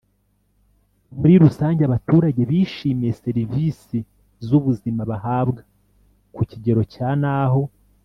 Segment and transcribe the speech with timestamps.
[1.19, 3.97] Muri rusange abaturage bishimiye serivisi
[4.47, 5.61] z ubuzima bahabwa
[6.35, 7.61] ku kigero cya naho